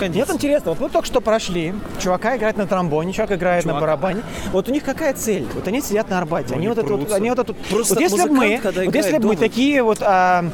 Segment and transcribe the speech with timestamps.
[0.00, 0.28] кондиции.
[0.28, 3.80] Мне интересно, вот мы только что прошли, чувака играет на тромбоне, чувак играет на Чувака.
[3.80, 4.22] барабане.
[4.52, 5.46] Вот у них какая цель?
[5.54, 7.62] Вот они сидят на Арбате, они они вот это вот, они вот это вот.
[7.66, 10.44] Просто вот если бы мы, вот если бы мы такие вот а,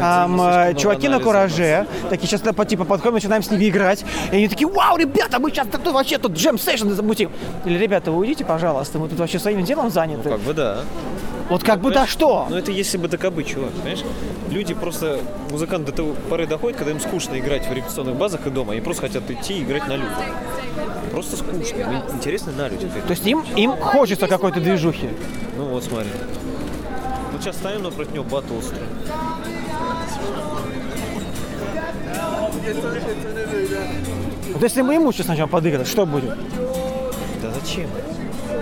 [0.00, 4.36] а, много чуваки на кураже, такие сейчас по типа подходим, начинаем с ними играть, и
[4.36, 7.30] они такие, вау, ребята, мы сейчас тут вообще тут джем сейшн замутим.
[7.64, 10.28] Или, ребята, вы уйдите, пожалуйста, мы тут вообще своим делом заняты.
[10.28, 10.84] Как бы да.
[11.48, 12.46] Вот как бы да что?
[12.48, 14.02] Ну это если бы так бы, чувак, понимаешь?
[14.50, 15.20] Люди просто,
[15.50, 18.80] музыканты до того поры доходят, когда им скучно играть в репетиционных базах и дома, они
[18.80, 20.18] просто хотят идти и играть на людях.
[21.10, 22.90] Просто скучно, интересно на людях.
[23.06, 25.08] То есть им, им хочется какой-то движухи.
[25.56, 26.10] Ну вот смотри.
[27.32, 28.86] Вот сейчас ставим напротив него батл устроим.
[34.52, 36.36] Вот если мы ему сейчас начнем подыгрывать, что будет?
[37.42, 37.88] Да зачем?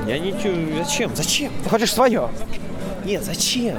[0.07, 0.83] Я ничего...
[0.85, 1.15] Зачем?
[1.15, 1.53] Зачем?
[1.63, 2.29] Ты хочешь свое?
[3.05, 3.77] Нет, зачем?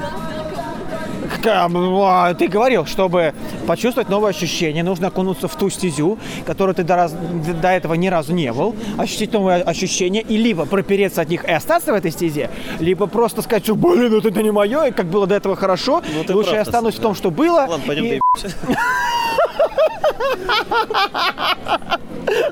[1.42, 3.34] Как, а, Ты говорил, чтобы
[3.66, 8.08] почувствовать новые ощущения, нужно окунуться в ту стезю, которую ты до, раз- до этого ни
[8.08, 12.12] разу не был, ощутить новые ощущения и либо пропереться от них и остаться в этой
[12.12, 12.50] стезе,
[12.80, 16.02] либо просто сказать, что, блин, ну это не мое, и как было до этого хорошо,
[16.28, 17.66] Ну, лучше я останусь на в том, что было.
[17.68, 18.20] Ладно, пойдем и-.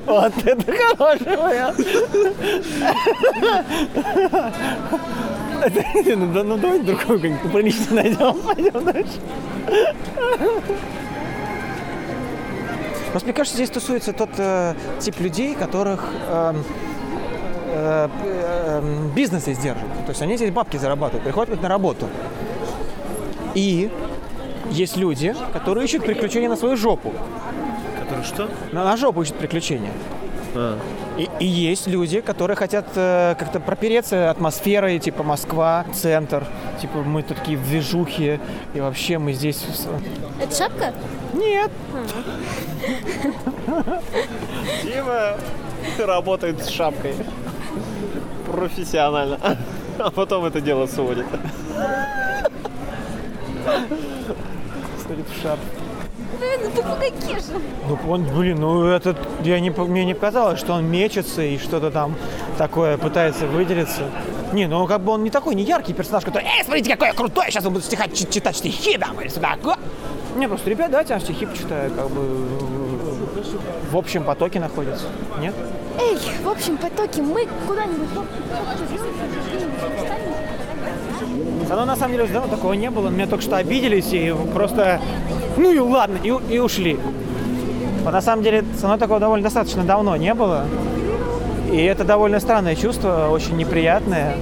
[0.06, 1.86] Вот это хороший вариант.
[5.64, 9.20] Это- Ну, да- ну, давай другой какой-нибудь прилично найдем, пойдем дальше.
[13.10, 16.64] Просто мне кажется, здесь тусуется тот э, тип людей, которых эм,
[17.68, 19.84] э, э, эм, бизнес здесь держит.
[20.06, 22.08] То есть они здесь бабки зарабатывают, приходят на работу.
[23.54, 23.90] И
[24.70, 27.12] есть люди, которые ищут приключения на свою жопу.
[28.00, 28.48] Который что?
[28.72, 29.92] На, на жопу ищут приключения.
[30.54, 30.78] А,
[31.18, 36.46] И, и есть люди, которые хотят э, как-то пропереться атмосферой, типа Москва, центр,
[36.80, 38.40] типа мы тут такие в движухе,
[38.74, 39.62] и вообще мы здесь...
[40.40, 40.94] Это шапка?
[41.34, 41.70] Нет,
[44.82, 45.36] Дима
[45.98, 47.14] работает с шапкой.
[48.50, 49.38] Профессионально.
[49.98, 51.26] А потом это дело сводит.
[54.98, 55.66] стоит в шапке.
[56.32, 57.60] Ну.
[57.88, 61.90] Ну, он, блин, ну этот, я не, мне не показалось, что он мечется и что-то
[61.90, 62.14] там
[62.58, 64.02] такое пытается выделиться.
[64.52, 67.14] Не, ну как бы он не такой, не яркий персонаж, который, эй, смотрите, какой я
[67.14, 69.56] крутой, сейчас он будет стихать, чи- читать стихи там, или сюда.
[69.62, 69.74] го».
[70.36, 72.48] Не, просто, ребят, давайте я стихи почитаю, как бы
[73.90, 75.04] в общем потоке находится.
[75.40, 75.54] Нет?
[76.00, 80.32] Эй, в общем потоке мы куда-нибудь в общем потоке где-нибудь встанем.
[81.70, 83.08] Оно на самом деле давно такого не было.
[83.08, 85.00] Меня только что обиделись и просто,
[85.56, 86.98] ну и ладно, и, и ушли.
[88.04, 90.64] Вот на самом деле со мной такого довольно достаточно давно не было.
[91.70, 94.36] И это довольно странное чувство, очень неприятное.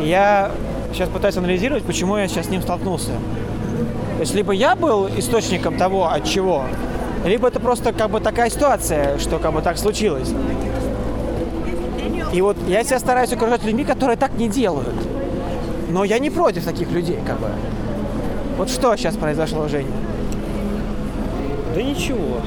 [0.00, 0.50] И я
[0.92, 3.12] сейчас пытаюсь анализировать, почему я сейчас с ним столкнулся.
[4.16, 6.64] То есть либо я был источником того, от чего,
[7.24, 10.32] либо это просто как бы такая ситуация, что как бы так случилось.
[12.32, 14.94] И вот я себя стараюсь окружать людьми, которые так не делают.
[15.88, 17.48] Но я не против таких людей, как бы.
[18.56, 19.88] Вот что сейчас произошло, Женя?
[21.78, 22.40] Да ничего.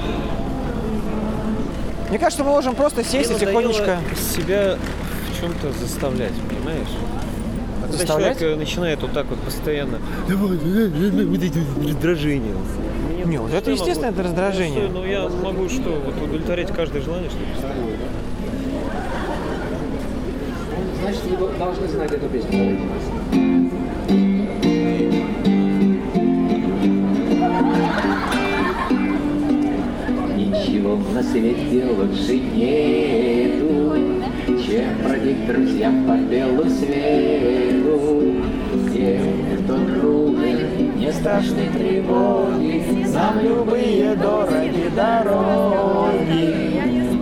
[2.10, 4.00] Мне кажется, мы можем просто сесть и Мне тихонечко...
[4.36, 6.90] себя в чем-то заставлять, понимаешь?
[7.80, 8.40] А Когда Заставлять?
[8.40, 12.54] человек начинает вот так вот постоянно «Давай, вот эти вот раздражения.
[13.08, 13.82] Мне Не, вот это могу?
[13.82, 14.90] естественно, это раздражение.
[14.90, 17.46] Ну, ну я могу что, вот удовлетворять каждое желание, что ли?
[21.04, 22.80] Значит, вы должны знать эту песню.
[30.92, 33.96] Ничего на свете лучше нету,
[34.66, 38.36] чем бродить друзьям по белу свету.
[38.94, 39.22] Те,
[39.64, 46.56] кто дружит, не страшны тревоги, нам любые дороги дороги.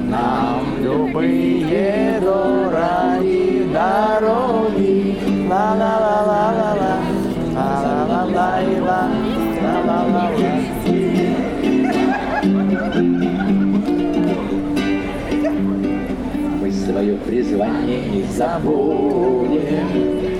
[0.09, 2.18] Нам любые
[17.59, 19.89] призвание не забудем,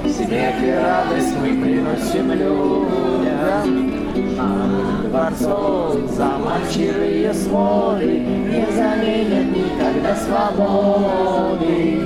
[0.09, 3.89] Смех и радость мы приносим людям.
[4.37, 12.01] Нам дворцов заманчивые своды Не заменят никогда свободы,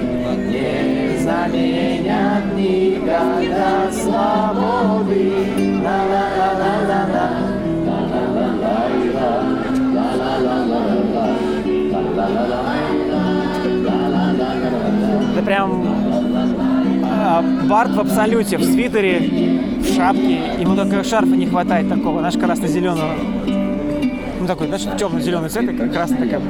[0.47, 5.33] Не заменят никогда свободы.
[5.83, 7.32] Ла-ла-ла-ла-ла-ла,
[15.33, 15.83] Это прям
[17.03, 19.19] а, Барт в абсолюте, в свитере,
[19.79, 20.39] в шапке.
[20.59, 23.15] Ему только шарфа не хватает такого, наш красно-зеленого.
[24.39, 26.41] Ну, такой, значит, темно-зеленый цвет, и красная такая.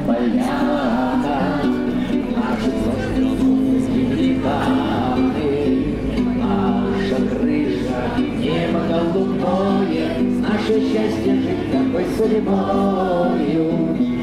[10.40, 14.13] Наше счастье жить такой судьбою.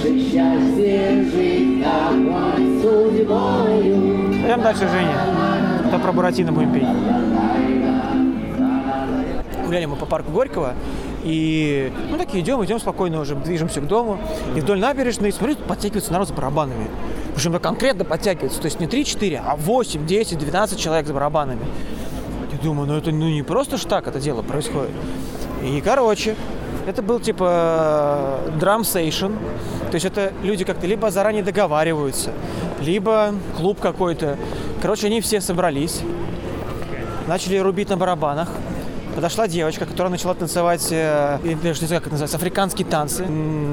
[0.00, 4.32] Наше счастье жить такой судьбою.
[4.32, 5.90] Идем дальше, Женя.
[5.90, 6.88] То про Буратино будем петь.
[9.66, 10.72] Гуляли мы по парку Горького,
[11.22, 14.18] и ну такие идем, идем спокойно уже, движемся к дому.
[14.56, 16.88] И вдоль набережной, смотрю, подтягивается народ с барабанами.
[17.34, 18.58] Причем конкретно подтягивается.
[18.58, 21.60] То есть не 3-4, а 8, 10, 12 человек с барабанами.
[22.50, 24.92] Я думаю, ну это ну, не просто ж так это дело происходит.
[25.62, 26.36] И, короче,
[26.86, 29.32] это был типа драм сейшн.
[29.90, 32.32] То есть это люди как-то либо заранее договариваются,
[32.80, 34.36] либо клуб какой-то.
[34.80, 36.00] Короче, они все собрались,
[37.26, 38.48] начали рубить на барабанах.
[39.14, 43.26] Подошла девочка, которая начала танцевать, э, я не знаю, как это называется, африканские танцы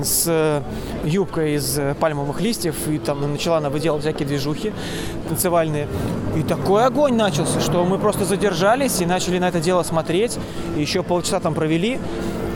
[0.04, 0.64] с
[1.04, 2.76] юбкой из пальмовых листьев.
[2.88, 4.74] И там начала она выделывать всякие движухи
[5.30, 5.88] танцевальные.
[6.36, 10.40] И такой огонь начался, что мы просто задержались и начали на это дело смотреть.
[10.76, 12.00] И еще полчаса там провели.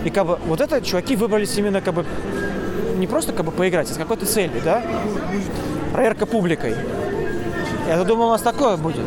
[0.03, 2.05] И как бы вот это чуваки выбрались именно как бы
[2.97, 4.83] не просто как бы поиграть, а с какой-то целью, да?
[5.93, 6.75] Проверка публикой.
[7.87, 9.05] Я думал, у нас такое будет.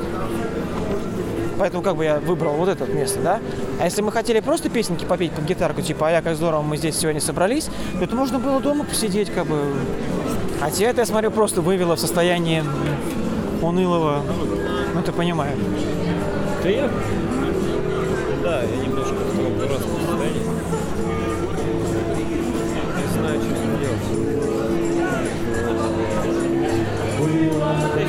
[1.58, 3.41] Поэтому как бы я выбрал вот это место, да?
[3.81, 6.76] А если мы хотели просто песенки попеть под гитарку, типа, а я как здорово, мы
[6.76, 9.58] здесь сегодня собрались, то это можно было дома посидеть, как бы.
[10.61, 12.64] А тебя это, я смотрю, просто вывело в состояние
[13.62, 14.23] унылого,
[14.94, 15.58] ну ты понимаешь.
[16.64, 16.91] Я...
[18.43, 20.53] Да, я немножко в таком состоянии.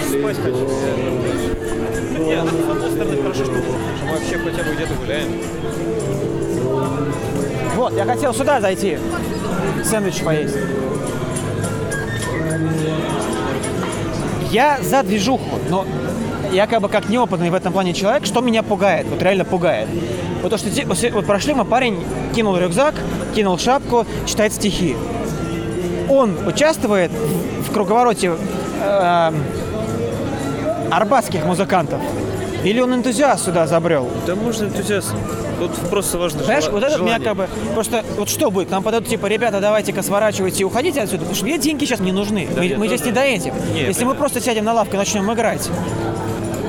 [0.08, 0.70] Спать хочу.
[2.20, 5.30] Нет, ну, с одной стороны, хорошо, что, мы вообще хотя бы где-то гуляем.
[7.76, 8.98] Вот, я хотел сюда зайти,
[9.84, 10.56] сэндвич поесть.
[14.52, 15.86] Я за движуху, но
[16.54, 19.90] я как бы как неопытный в этом плане человек, что меня пугает, вот реально пугает.
[20.42, 20.70] Вот то, что
[21.12, 22.02] вот прошли мы, парень
[22.34, 22.96] кинул рюкзак,
[23.36, 24.96] кинул шапку, читает стихи.
[26.10, 28.34] Он участвует в, круговороте
[28.84, 29.44] эм,
[30.92, 32.00] арбатских музыкантов.
[32.64, 34.10] Или он энтузиаст сюда забрел?
[34.26, 35.18] Да можно энтузиазм.
[35.60, 37.48] Тут просто важно Знаешь, вот это меня как бы...
[37.74, 38.70] Просто вот что будет?
[38.72, 42.12] Нам подойдут, типа, ребята, давайте-ка сворачивайте и уходите отсюда, потому что мне деньги сейчас не
[42.12, 42.48] нужны.
[42.56, 43.22] мы нет, мы да, здесь не да.
[43.22, 43.54] до этих.
[43.74, 45.70] Нет, Если мы это- просто сядем на лавку и начнем играть,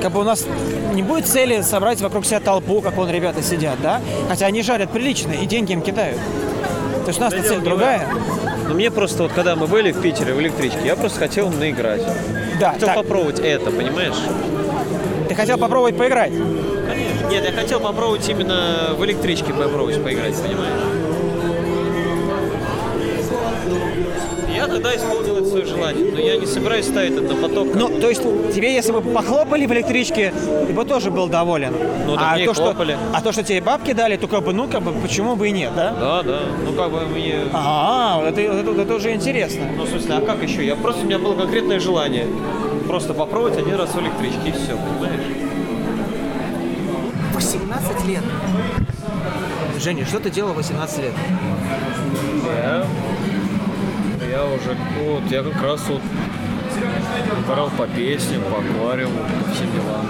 [0.01, 0.45] как бы у нас
[0.93, 3.99] не будет цели собрать вокруг себя толпу, как вон ребята сидят, да?
[4.29, 6.19] Хотя они жарят прилично и деньги им кидают.
[7.03, 8.07] То есть у нас Да цель другая.
[8.67, 12.01] Но мне просто вот, когда мы были в Питере в электричке, я просто хотел наиграть.
[12.59, 14.15] Да, Хотел так, попробовать это, понимаешь?
[15.29, 16.31] ты хотел попробовать поиграть?
[17.29, 20.81] Нет, я хотел попробовать именно в электричке попробовать поиграть, понимаешь?
[24.77, 27.73] Я тогда исполнил это свое желание, но я не собираюсь ставить это на поток.
[27.73, 28.21] Ну, то есть
[28.53, 30.31] тебе, если бы похлопали в электричке,
[30.67, 31.73] ты бы тоже был доволен.
[32.05, 32.95] Ну, так а, то, что, хлопали.
[33.11, 35.51] а то, что тебе бабки дали, то как бы, ну, как бы, почему бы и
[35.51, 35.95] нет, да?
[35.99, 36.39] Да, да.
[36.63, 37.39] Ну как бы мне.
[37.53, 39.63] А, вот это, это, это уже интересно.
[39.75, 40.63] Ну, в смысле, а как еще?
[40.63, 42.27] Я просто у меня было конкретное желание.
[42.87, 45.21] Просто попробовать один раз в электричке и все, понимаешь?
[47.33, 48.23] 18 лет.
[49.79, 51.13] Женя, что ты делал в 18 лет?
[52.45, 52.85] Я,
[54.29, 56.01] я уже, вот, я как раз вот
[57.45, 60.05] играл по песням, по аквариуму, по всем делам.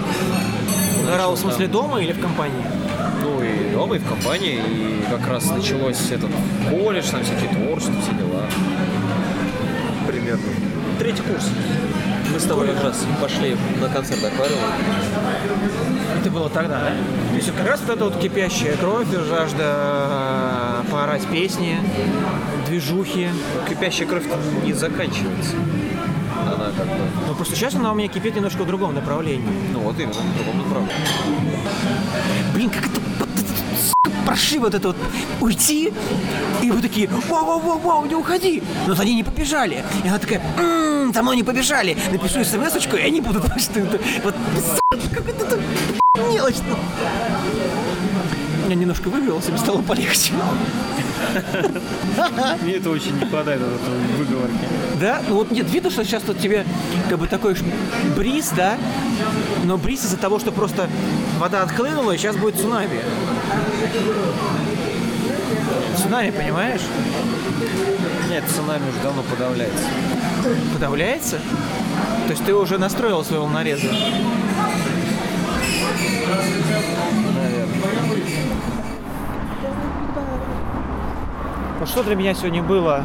[1.02, 2.64] Играл в смысле там, дома или в компании?
[3.22, 6.30] Ну и дома, и в компании, и как раз началось этот
[6.70, 8.44] колледж, там всякие творчества, все дела.
[10.06, 10.42] Примерно.
[10.98, 11.50] Третий курс.
[12.32, 14.74] Мы с тобой как раз пошли на концерт аквариума.
[16.20, 16.90] Это было тогда, да?
[17.30, 21.78] То есть как раз вот эта вот кипящая кровь, жажда э, поорать песни,
[22.68, 23.28] движухи.
[23.68, 24.24] Кипящая кровь
[24.64, 25.56] не заканчивается.
[26.46, 26.94] Она как бы,
[27.26, 29.44] Но просто сейчас она у меня кипит немножко в другом направлении.
[29.72, 30.94] ну вот именно, в другом направлении.
[32.54, 33.00] Блин, как это,
[34.24, 34.96] проши вот это вот
[35.40, 35.92] уйти.
[36.62, 38.62] И вы такие, вау-вау-вау, не уходи.
[38.86, 39.82] Но ней не побежали.
[40.04, 41.96] И она такая, «М, за мной не побежали.
[42.12, 43.44] Напишу смс-очку, и они будут,
[44.24, 44.34] вот,
[45.12, 45.58] как это
[46.30, 46.56] мелочь.
[48.68, 50.34] Я немножко выбрался, мне стало полегче.
[52.60, 54.68] Мне это очень не хватает, вот этого выговорки.
[55.00, 55.22] Да?
[55.26, 56.66] Ну вот нет, видно, что сейчас тут тебе
[57.08, 57.56] как бы такой
[58.14, 58.76] бриз, да?
[59.64, 60.86] Но бриз из-за того, что просто
[61.38, 63.00] вода отхлынула, и сейчас будет цунами.
[66.02, 66.82] Цунами, понимаешь?
[68.28, 69.86] Нет, цунами уже давно подавляется.
[70.74, 71.38] Подавляется?
[72.26, 73.88] То есть ты уже настроил своего нареза?
[81.88, 83.02] Вот что для меня сегодня было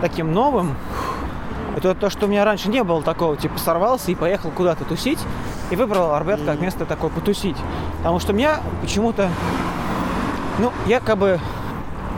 [0.00, 0.76] таким новым,
[1.76, 5.18] это то, что у меня раньше не было такого, типа сорвался и поехал куда-то тусить,
[5.72, 7.56] и выбрал Арбет как место такое потусить.
[7.98, 9.28] Потому что меня почему-то,
[10.60, 11.40] ну, я как бы,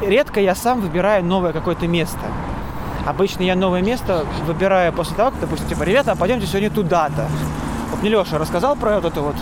[0.03, 2.21] редко я сам выбираю новое какое-то место.
[3.07, 7.29] Обычно я новое место выбираю после того, как, допустим, типа, ребята, пойдемте сегодня туда-то.
[7.91, 9.37] Вот мне Леша рассказал про вот эту вот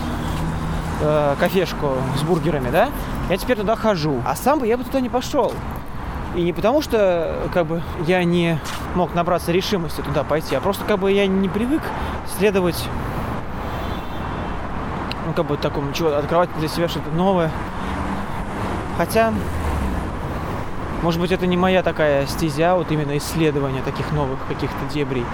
[1.01, 2.87] э, кафешку с бургерами, да?
[3.29, 4.21] Я теперь туда хожу.
[4.25, 5.51] А сам бы я бы туда не пошел.
[6.35, 8.59] И не потому, что как бы я не
[8.95, 11.81] мог набраться решимости туда пойти, а просто как бы я не привык
[12.37, 12.87] следовать
[15.31, 17.51] ну, как бы такому, чего, открывать для себя что-то новое.
[18.97, 19.33] Хотя,
[21.01, 25.25] может быть, это не моя такая стезя, вот именно исследования таких новых каких-то дебрей.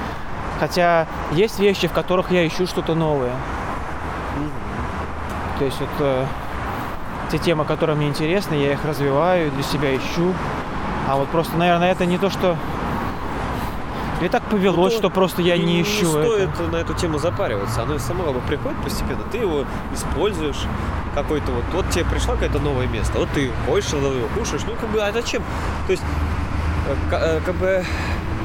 [0.59, 3.33] Хотя есть вещи, в которых я ищу что-то новое.
[5.59, 6.25] То есть вот э,
[7.31, 10.33] те темы, которые мне интересны, я их развиваю, для себя ищу.
[11.07, 12.57] А вот просто, наверное, это не то, что...
[14.19, 16.63] Или так повелось, Ну, что просто я не ищу стоит это.
[16.63, 17.83] на эту тему запариваться.
[17.83, 19.21] Оно само как бы приходит постепенно.
[19.31, 20.63] Ты его используешь.
[21.13, 24.87] Какой-то вот, вот тебе пришло какое-то новое место, вот ты ходишь его кушаешь, ну как
[24.89, 25.41] бы, а зачем?
[25.87, 26.03] То есть,
[26.87, 27.83] э, э, как бы,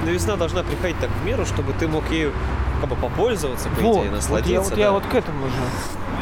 [0.07, 2.33] новизна должна приходить так в меру, чтобы ты мог ею
[2.81, 4.53] как бы попользоваться, по Вот, идее, вот насладиться.
[4.53, 4.81] я, вот, да.
[4.81, 5.53] я вот к этому же.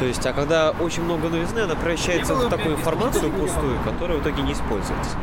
[0.00, 4.22] То есть, а когда очень много новизны, она превращается в такую информацию пустую, которая в
[4.22, 5.16] итоге не используется.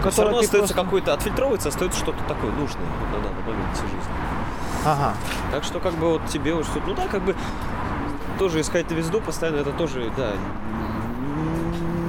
[0.00, 3.74] Все Которое равно остается просто- какой-то, отфильтровывается, остается что-то такое нужное вот на данный момент
[3.76, 4.12] всей жизни.
[4.86, 5.12] Ага.
[5.52, 7.36] Так что как бы вот тебе вот что-то, ну да, как бы
[8.38, 10.30] тоже искать новизну постоянно, это тоже, да,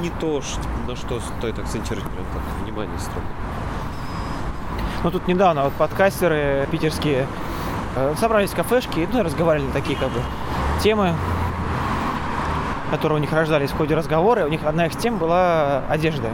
[0.01, 3.25] не то, ш- на что стоит акцентировать прям так внимание строго.
[5.03, 7.27] Ну тут недавно вот подкастеры питерские
[7.95, 10.19] э, собрались в кафешке, ну и разговаривали на такие как бы
[10.81, 11.13] темы,
[12.91, 14.41] которые у них рождались в ходе разговора.
[14.41, 16.29] И у них одна из тем была одежда.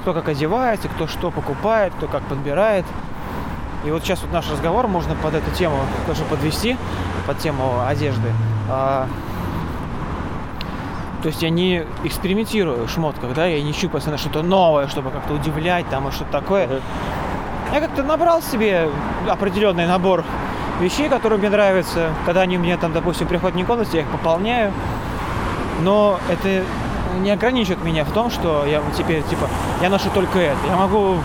[0.00, 2.84] Кто как одевается, кто что покупает, кто как подбирает.
[3.84, 6.76] И вот сейчас вот наш разговор можно под эту тему тоже подвести,
[7.26, 8.32] под тему одежды.
[8.68, 9.06] А,
[11.22, 15.10] то есть я не экспериментирую в шмотках, да, я не ищу постоянно что-то новое, чтобы
[15.10, 16.68] как-то удивлять там и что-то такое.
[17.72, 18.88] Я как-то набрал себе
[19.28, 20.24] определенный набор
[20.80, 22.10] вещей, которые мне нравятся.
[22.24, 24.72] Когда они мне там, допустим, приходят в негодность, я их пополняю.
[25.82, 26.64] Но это
[27.22, 29.48] не ограничивает меня в том, что я вот теперь, типа,
[29.82, 30.58] я ношу только это.
[30.68, 31.16] Я могу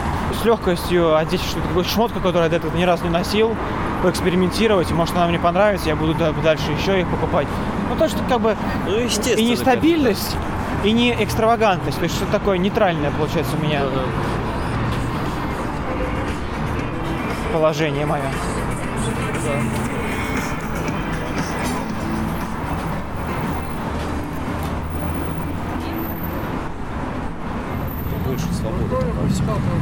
[0.41, 3.55] с легкостью одеть что-то, какую-то шмотку, которую я до этого ни разу не носил,
[4.03, 7.47] поэкспериментировать, может она мне понравится, я буду да- дальше еще их покупать.
[7.89, 8.55] Ну, то, что как бы
[8.87, 9.35] Ну, естественно.
[9.39, 9.65] и не конечно.
[9.65, 10.35] стабильность,
[10.83, 11.97] и не экстравагантность.
[11.99, 14.01] То есть что такое нейтральное получается у меня Ага.
[17.53, 18.21] положение мое.
[18.23, 20.10] Больше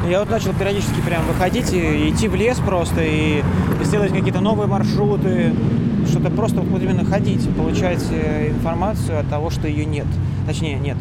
[0.08, 3.42] Я вот начал периодически прям выходить и идти в лес просто и
[3.82, 5.52] исследовать какие-то новые маршруты,
[6.08, 10.06] что-то просто вот именно ходить, получать э, информацию от того, что ее нет.
[10.46, 10.96] Точнее, нет,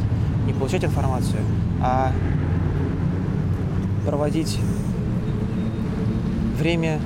[0.46, 1.40] не получать информацию,
[1.82, 2.12] а
[4.06, 4.60] проводить
[6.60, 7.00] время,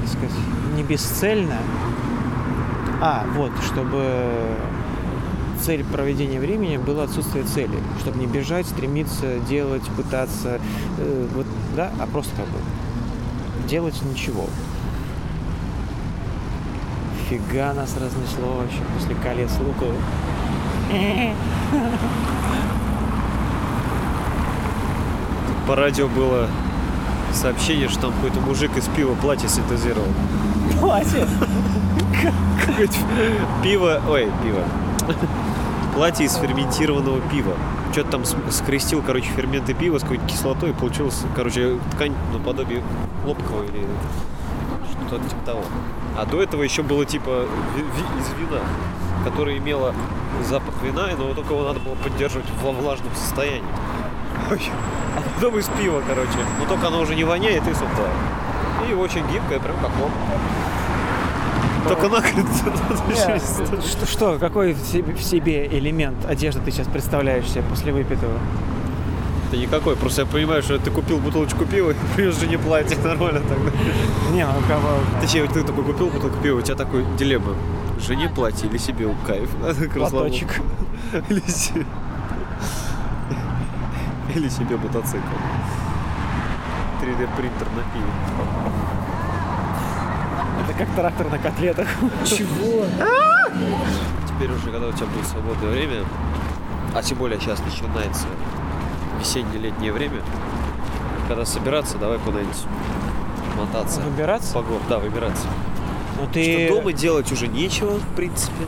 [0.00, 0.36] как сказать,
[0.76, 1.58] не бесцельно,
[3.00, 4.02] а, вот, чтобы
[5.64, 10.60] цель проведения времени было отсутствие цели, чтобы не бежать, стремиться, делать, пытаться,
[10.98, 12.58] э, вот, да, а просто как бы
[13.66, 14.46] делать ничего.
[17.30, 20.00] Фига нас разнесло вообще после колец луковых.
[25.66, 26.46] По радио было
[27.32, 30.08] сообщение, что там какой-то мужик из пива платье синтезировал.
[30.78, 31.26] Платье.
[32.66, 32.94] Какое-то
[33.62, 34.62] Пиво, ой, пиво.
[35.94, 37.54] Платье из ферментированного пива.
[37.92, 42.82] Что-то там скрестил, короче, ферменты пива с какой-то кислотой, и получилось, короче, ткань наподобие
[43.22, 43.86] хлопкового или
[45.06, 45.62] что-то типа того.
[46.18, 47.46] А до этого еще было типа
[47.76, 48.60] из вина,
[49.24, 49.94] которое имело
[50.42, 53.62] запах вина, но только его надо было поддерживать во влажном состоянии.
[54.50, 56.38] А потом из пива, короче.
[56.58, 58.10] Но только оно уже не воняет и сухое.
[58.90, 60.10] И очень гибкое, прям как лоб.
[61.88, 62.48] Только накрыто.
[63.82, 68.38] Что, что, какой в себе, элемент одежды ты сейчас представляешь себе после выпитого?
[69.48, 73.40] Это никакой, просто я понимаю, что ты купил бутылочку пива и привез жене платье, нормально
[73.40, 73.70] тогда.
[74.32, 74.98] Не, ну кого?
[75.20, 77.54] Точнее, ты такой купил бутылку пива, у тебя такой дилемма.
[78.00, 79.48] Жене платье или себе кайф?
[79.94, 80.60] Платочек.
[81.28, 81.86] Или себе...
[84.34, 85.18] Или себе мотоцикл.
[87.00, 88.93] 3D принтер на пиве.
[90.78, 91.86] Как трактор на котлетах.
[92.24, 92.84] Чего?
[94.28, 96.04] Теперь уже, когда у тебя будет свободное время,
[96.94, 98.26] а тем более сейчас начинается
[99.20, 100.20] весенне-летнее время.
[101.28, 102.56] Когда собираться, давай куда-нибудь
[103.56, 104.00] мотаться.
[104.00, 104.52] Выбираться?
[104.52, 105.46] По городу, да, выбираться.
[106.20, 106.66] Ну ты...
[106.66, 108.64] Что дома делать уже нечего, в принципе.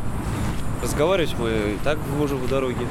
[0.83, 2.87] Разговаривать мы и так можем в дороге.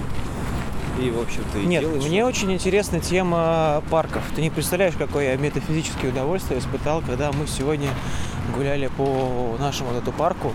[1.01, 2.25] И, в общем-то, и Нет, делать мне что-то.
[2.25, 4.23] очень интересна тема парков.
[4.33, 7.89] Ты не представляешь, какое я метафизическое удовольствие испытал, когда мы сегодня
[8.53, 10.53] гуляли по нашему вот эту парку,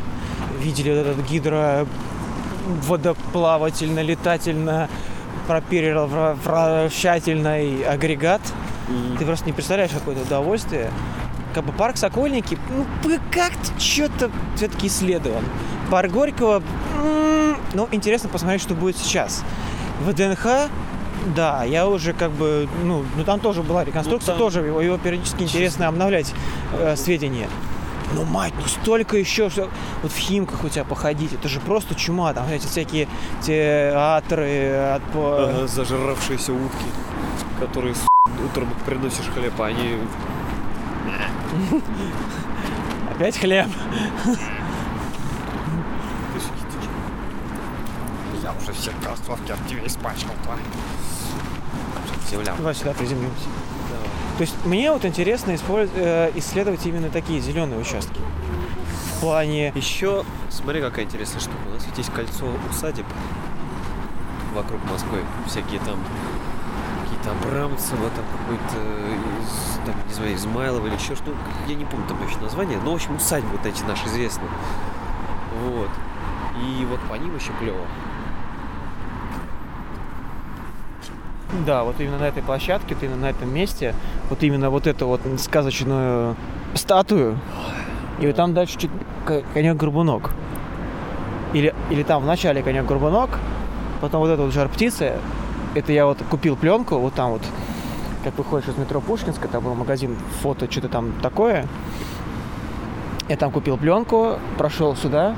[0.59, 1.87] видели вот этот гидро
[2.87, 4.89] водоплавательно, летательно,
[5.47, 8.41] пропеллеровращательный агрегат.
[9.19, 10.91] Ты просто не представляешь, какое это удовольствие.
[11.55, 12.87] Как бы парк Сокольники, ну,
[13.31, 15.45] как-то что-то все-таки исследован.
[15.91, 16.63] Парк Горького,
[17.03, 19.43] м, ну, интересно посмотреть, что будет сейчас.
[20.05, 20.69] В ДНХ,
[21.35, 24.99] да, я уже как бы, ну, ну там тоже была реконструкция, там тоже его, его
[24.99, 26.33] периодически интересно обновлять
[26.79, 27.49] э, сведения.
[28.13, 29.69] Ну, мать, ну столько еще, что...
[30.03, 33.09] вот в Химках у тебя походить, это же просто чума, там эти всякие
[33.41, 36.87] театры, от, Ага, зажравшиеся утки,
[37.61, 38.07] которые с
[38.45, 39.99] утром приносишь хлеб, а они
[43.15, 43.69] опять хлеб.
[48.43, 50.59] Я уже все кроссовки от тебя испачкал, тварь.
[52.31, 52.55] Земля.
[52.57, 53.47] Давай сюда приземлимся.
[54.41, 58.19] То есть мне вот интересно э, исследовать именно такие зеленые участки.
[59.17, 59.71] В плане...
[59.75, 61.59] Еще, смотри, какая интересная штука.
[61.69, 63.05] У нас ведь есть кольцо усадеб
[64.55, 65.19] вокруг Москвы.
[65.47, 66.03] Всякие там
[67.03, 68.77] какие-то Абрамцево, там какой-то,
[69.43, 71.35] из, там, не знаю, Измайлова или еще что
[71.69, 72.79] Я не помню там точно название.
[72.83, 74.49] Но, в общем, усадьбы вот эти наши известные.
[75.67, 75.91] Вот.
[76.65, 77.85] И вот по ним еще клево.
[81.67, 83.95] Да, вот именно на этой площадке, вот именно на этом месте,
[84.29, 86.37] вот именно вот эту вот сказочную
[86.75, 87.39] статую,
[88.21, 88.91] и вот там дальше чуть
[89.27, 90.31] конек-горбунок.
[91.53, 93.31] Или, или там в начале конек-горбунок,
[94.01, 95.17] потом вот эта вот жар-птица,
[95.75, 97.43] это я вот купил пленку, вот там вот,
[98.23, 101.67] как выходишь из метро Пушкинска, там был магазин фото, что-то там такое.
[103.29, 105.35] Я там купил пленку, прошел сюда,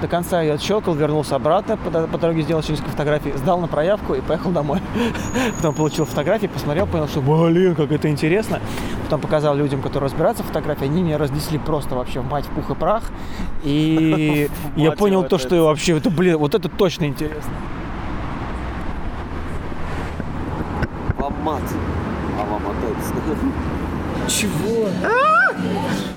[0.00, 3.68] до конца ее отщелкал, вернулся обратно, по, по дороге сделал еще несколько фотографий, сдал на
[3.68, 4.80] проявку и поехал домой.
[5.56, 8.60] Потом получил фотографии, посмотрел, понял, что, блин, как это интересно.
[9.04, 12.50] Потом показал людям, которые разбираются в фотографии, они меня разнесли просто вообще в мать, в
[12.50, 13.04] пух и прах.
[13.62, 17.52] И я понял то, что вообще, это, блин, вот это точно интересно.
[21.18, 21.62] Вам мат.
[22.38, 24.32] А вам отец.
[24.32, 24.88] Чего?